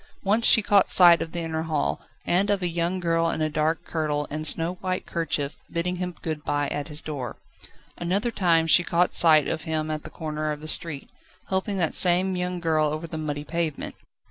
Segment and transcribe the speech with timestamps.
[0.23, 3.51] Once she caught sight of the inner hall, and of a young girl in a
[3.51, 7.37] dark kirtle and snow white kerchief bidding him good bye at his door.
[7.99, 11.07] Another time she caught sight of him at the corner of the street,
[11.49, 13.93] helping that same young girl over the muddy pavement.